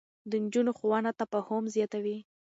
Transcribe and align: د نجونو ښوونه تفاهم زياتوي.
د 0.29 0.31
نجونو 0.43 0.71
ښوونه 0.77 1.11
تفاهم 1.19 1.63
زياتوي. 1.75 2.17